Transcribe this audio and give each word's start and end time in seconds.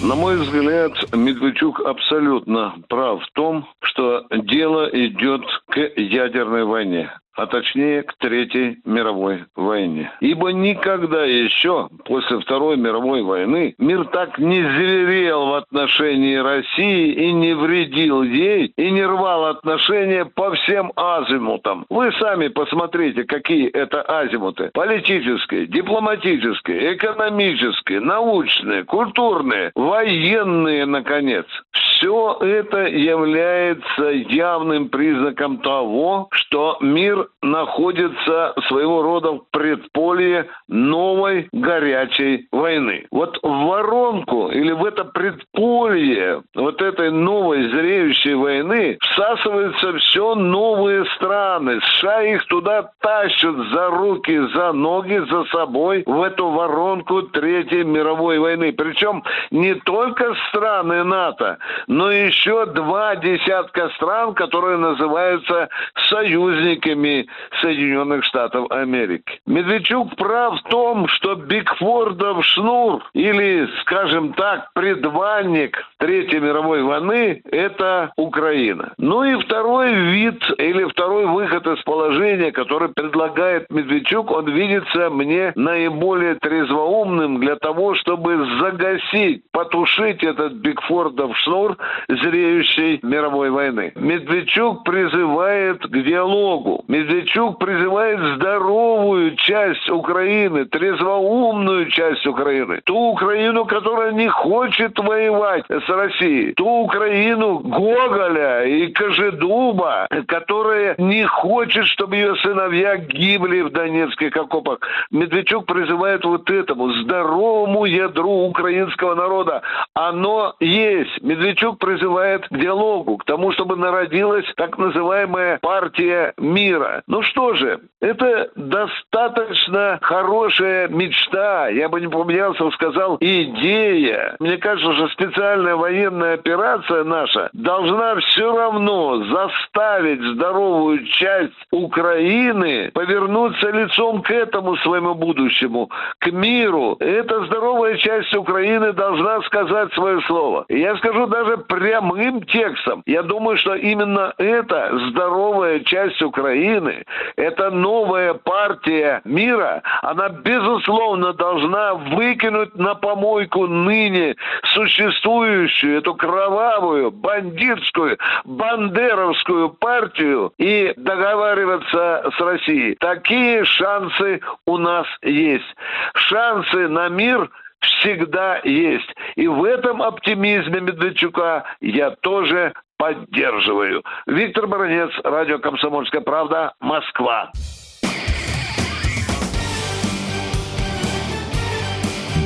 На 0.00 0.14
мой 0.14 0.36
взгляд, 0.38 0.92
Медведчук 1.12 1.80
абсолютно 1.80 2.74
прав 2.88 3.22
в 3.22 3.30
том, 3.32 3.68
что 3.82 4.26
дело 4.30 4.88
идет 4.92 5.42
к 5.68 5.78
ядерной 5.96 6.64
войне 6.64 7.19
а 7.34 7.46
точнее 7.46 8.02
к 8.02 8.14
Третьей 8.14 8.78
мировой 8.84 9.44
войне. 9.56 10.12
Ибо 10.20 10.50
никогда 10.52 11.24
еще 11.24 11.88
после 12.04 12.40
Второй 12.40 12.76
мировой 12.76 13.22
войны 13.22 13.74
мир 13.78 14.04
так 14.06 14.38
не 14.38 14.62
зверел 14.62 15.46
в 15.46 15.54
отношении 15.54 16.36
России 16.36 17.12
и 17.12 17.32
не 17.32 17.54
вредил 17.54 18.22
ей, 18.22 18.72
и 18.76 18.90
не 18.90 19.04
рвал 19.04 19.46
отношения 19.46 20.24
по 20.24 20.52
всем 20.52 20.92
азимутам. 20.96 21.86
Вы 21.88 22.12
сами 22.12 22.48
посмотрите, 22.48 23.24
какие 23.24 23.68
это 23.68 24.02
азимуты. 24.02 24.70
Политические, 24.72 25.66
дипломатические, 25.66 26.94
экономические, 26.94 28.00
научные, 28.00 28.84
культурные, 28.84 29.72
военные, 29.74 30.86
наконец. 30.86 31.46
Все 31.72 31.89
это 32.08 32.86
является 32.86 34.04
явным 34.04 34.88
признаком 34.88 35.58
того, 35.58 36.28
что 36.32 36.78
мир 36.80 37.28
находится 37.42 38.54
своего 38.68 39.02
рода 39.02 39.32
в 39.32 39.42
предполье 39.50 40.46
новой 40.68 41.48
горячей 41.52 42.48
войны. 42.52 43.06
Вот 43.10 43.38
в 43.42 43.66
воронку 43.66 44.48
или 44.48 44.72
в 44.72 44.84
это 44.84 45.04
предполье 45.04 46.42
вот 46.54 46.80
этой 46.82 47.10
новой 47.10 47.68
зреющей 47.70 48.34
войны 48.34 48.98
всасываются 49.00 49.92
все 49.98 50.34
новые 50.34 51.04
страны. 51.16 51.80
США 51.80 52.22
их 52.22 52.46
туда 52.46 52.90
тащат 53.00 53.56
за 53.72 53.90
руки, 53.90 54.38
за 54.54 54.72
ноги, 54.72 55.22
за 55.30 55.44
собой 55.44 56.02
в 56.06 56.22
эту 56.22 56.48
воронку 56.48 57.22
Третьей 57.22 57.84
мировой 57.84 58.38
войны. 58.38 58.72
Причем 58.72 59.22
не 59.50 59.74
только 59.74 60.34
страны 60.48 61.04
НАТО, 61.04 61.58
но 61.90 62.12
еще 62.12 62.66
два 62.66 63.16
десятка 63.16 63.88
стран, 63.96 64.34
которые 64.34 64.78
называются 64.78 65.68
союзниками 66.08 67.26
Соединенных 67.60 68.24
Штатов 68.24 68.70
Америки. 68.70 69.40
Медведчук 69.46 70.14
прав 70.14 70.60
в 70.60 70.68
том, 70.68 71.08
что 71.08 71.34
Бикфордов 71.34 72.46
шнур 72.46 73.02
или, 73.12 73.68
скажем 73.80 74.34
так, 74.34 74.72
предбанник 74.72 75.84
Третьей 75.98 76.38
мировой 76.38 76.84
войны– 76.84 77.42
это 77.50 78.12
Украина. 78.16 78.92
Ну 78.96 79.24
и 79.24 79.42
второй 79.42 79.92
вид 79.92 80.40
или 80.58 80.84
второй 80.84 81.26
выход 81.26 81.66
из 81.66 81.82
положения, 81.82 82.52
который 82.52 82.90
предлагает 82.90 83.68
Медведчук, 83.68 84.30
он 84.30 84.48
видится 84.48 85.10
мне 85.10 85.52
наиболее 85.56 86.36
трезвоумным 86.36 87.40
для 87.40 87.56
того, 87.56 87.96
чтобы 87.96 88.46
загасить, 88.60 89.42
потушить 89.50 90.22
этот 90.22 90.52
Бикфордов 90.52 91.36
шнур 91.38 91.79
зреющей 92.08 93.00
мировой 93.02 93.50
войны. 93.50 93.92
Медведчук 93.94 94.84
призывает 94.84 95.82
к 95.82 96.02
диалогу. 96.02 96.84
Медведчук 96.88 97.58
призывает 97.58 98.20
здоровую 98.36 99.36
часть 99.36 99.88
Украины, 99.90 100.64
трезвоумную 100.64 101.90
часть 101.90 102.26
Украины, 102.26 102.80
ту 102.84 102.96
Украину, 102.96 103.64
которая 103.64 104.12
не 104.12 104.28
хочет 104.28 104.98
воевать 104.98 105.64
с 105.68 105.88
Россией, 105.88 106.52
ту 106.54 106.66
Украину 106.66 107.58
Гоголя 107.60 108.64
и 108.64 108.92
Кожедуба, 108.92 110.08
которая 110.26 110.94
не 110.98 111.24
хочет, 111.24 111.86
чтобы 111.86 112.16
ее 112.16 112.36
сыновья 112.36 112.96
гибли 112.96 113.60
в 113.62 113.70
донецких 113.70 114.36
окопах. 114.36 114.78
Медведчук 115.10 115.66
призывает 115.66 116.24
вот 116.24 116.50
этому 116.50 116.92
здоровому 116.92 117.84
ядру 117.84 118.48
украинского 118.48 119.14
народа. 119.14 119.62
Оно 119.94 120.54
есть. 120.60 121.22
Медведчук 121.22 121.69
призывает 121.74 122.48
к 122.48 122.56
диалогу, 122.56 123.18
к 123.18 123.24
тому, 123.24 123.52
чтобы 123.52 123.76
народилась 123.76 124.46
так 124.56 124.78
называемая 124.78 125.58
партия 125.60 126.32
мира. 126.38 127.02
Ну 127.06 127.22
что 127.22 127.54
же, 127.54 127.80
это 128.00 128.50
достаточно 128.56 129.98
хорошая 130.02 130.88
мечта. 130.88 131.68
Я 131.68 131.88
бы 131.88 132.00
не 132.00 132.08
помнялся, 132.08 132.70
сказал, 132.70 133.16
идея. 133.20 134.36
Мне 134.38 134.56
кажется, 134.56 134.94
что 134.94 135.08
специальная 135.08 135.76
военная 135.76 136.34
операция 136.34 137.04
наша 137.04 137.50
должна 137.52 138.16
все 138.16 138.56
равно 138.56 139.24
заставить 139.24 140.22
здоровую 140.22 141.06
часть 141.06 141.52
Украины 141.70 142.90
повернуться 142.92 143.70
лицом 143.70 144.22
к 144.22 144.30
этому 144.30 144.76
своему 144.78 145.14
будущему, 145.14 145.90
к 146.18 146.30
миру. 146.30 146.96
Эта 147.00 147.44
здоровая 147.46 147.96
часть 147.96 148.34
Украины 148.34 148.92
должна 148.92 149.42
сказать 149.42 149.92
свое 149.94 150.20
слово. 150.22 150.64
я 150.68 150.96
скажу 150.96 151.26
даже 151.26 151.49
прямым 151.58 152.42
текстом. 152.42 153.02
Я 153.06 153.22
думаю, 153.22 153.56
что 153.56 153.74
именно 153.74 154.32
эта 154.38 154.90
здоровая 155.08 155.80
часть 155.80 156.22
Украины, 156.22 157.04
это 157.36 157.70
новая 157.70 158.34
партия 158.34 159.20
мира, 159.24 159.82
она 160.02 160.28
безусловно 160.28 161.32
должна 161.32 161.94
выкинуть 161.94 162.74
на 162.76 162.94
помойку 162.94 163.66
ныне 163.66 164.36
существующую 164.74 165.98
эту 165.98 166.14
кровавую, 166.14 167.10
бандитскую, 167.10 168.18
бандеровскую 168.44 169.70
партию 169.70 170.52
и 170.58 170.92
договариваться 170.96 172.30
с 172.36 172.40
Россией. 172.40 172.96
Такие 173.00 173.64
шансы 173.64 174.40
у 174.66 174.78
нас 174.78 175.06
есть. 175.22 175.76
Шансы 176.14 176.88
на 176.88 177.08
мир 177.08 177.50
всегда 177.80 178.60
есть. 178.64 179.08
И 179.36 179.46
в 179.46 179.64
этом 179.64 180.02
оптимизме 180.02 180.80
Медведчука 180.80 181.64
я 181.80 182.10
тоже 182.10 182.74
поддерживаю. 182.96 184.02
Виктор 184.26 184.66
Баранец, 184.66 185.10
радио 185.24 185.58
«Комсомольская 185.58 186.20
правда», 186.20 186.74
Москва. 186.80 187.50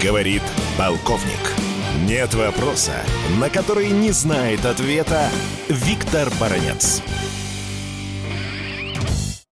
Говорит 0.02 0.42
полковник. 0.78 1.54
Нет 2.06 2.34
вопроса, 2.34 2.92
на 3.40 3.48
который 3.48 3.88
не 3.88 4.10
знает 4.10 4.66
ответа 4.66 5.28
Виктор 5.68 6.28
Баранец. 6.38 7.02